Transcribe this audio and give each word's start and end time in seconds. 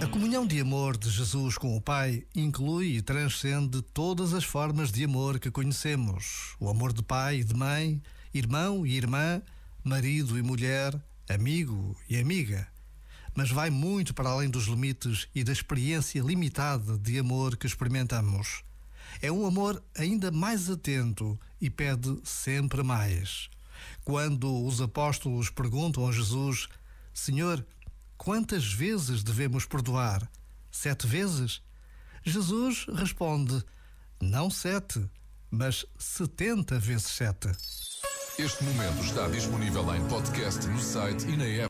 A 0.00 0.06
comunhão 0.06 0.46
de 0.46 0.60
amor 0.60 0.96
de 0.96 1.10
Jesus 1.10 1.58
com 1.58 1.76
o 1.76 1.80
Pai 1.80 2.24
inclui 2.32 2.96
e 2.96 3.02
transcende 3.02 3.82
todas 3.82 4.32
as 4.32 4.44
formas 4.44 4.92
de 4.92 5.02
amor 5.02 5.40
que 5.40 5.50
conhecemos: 5.50 6.54
o 6.60 6.68
amor 6.70 6.92
de 6.92 7.02
pai 7.02 7.40
e 7.40 7.44
de 7.44 7.52
mãe, 7.52 8.00
irmão 8.32 8.86
e 8.86 8.96
irmã, 8.96 9.42
marido 9.82 10.38
e 10.38 10.42
mulher, 10.42 10.94
amigo 11.28 11.96
e 12.08 12.16
amiga. 12.16 12.68
Mas 13.34 13.50
vai 13.50 13.70
muito 13.70 14.14
para 14.14 14.30
além 14.30 14.48
dos 14.48 14.66
limites 14.66 15.26
e 15.34 15.42
da 15.42 15.52
experiência 15.52 16.22
limitada 16.22 16.96
de 16.96 17.18
amor 17.18 17.56
que 17.56 17.66
experimentamos. 17.66 18.62
É 19.20 19.32
um 19.32 19.44
amor 19.44 19.82
ainda 19.96 20.30
mais 20.30 20.70
atento 20.70 21.36
e 21.60 21.68
pede 21.68 22.20
sempre 22.22 22.84
mais. 22.84 23.50
Quando 24.04 24.64
os 24.64 24.80
apóstolos 24.80 25.50
perguntam 25.50 26.06
a 26.06 26.12
Jesus: 26.12 26.68
Senhor, 27.12 27.66
Quantas 28.18 28.70
vezes 28.72 29.22
devemos 29.22 29.64
perdoar? 29.64 30.28
Sete 30.72 31.06
vezes? 31.06 31.62
Jesus 32.24 32.84
responde: 32.92 33.64
Não 34.20 34.50
sete, 34.50 35.08
mas 35.48 35.86
setenta 35.96 36.78
vezes 36.80 37.06
sete. 37.06 37.48
Este 38.36 38.64
momento 38.64 39.02
está 39.02 39.28
disponível 39.28 39.94
em 39.94 40.04
podcast 40.08 40.66
no 40.66 40.80
site 40.80 41.26
e 41.28 41.36
na 41.36 41.44
app. 41.44 41.66